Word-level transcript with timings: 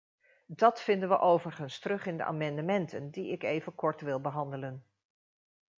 Dat 0.47 0.81
vinden 0.81 1.09
we 1.09 1.19
overigens 1.19 1.79
terug 1.79 2.05
in 2.05 2.17
de 2.17 2.23
amendementen, 2.23 3.09
die 3.11 3.31
ik 3.31 3.43
even 3.43 3.75
kort 3.75 4.01
wil 4.01 4.19
behandelen. 4.21 4.85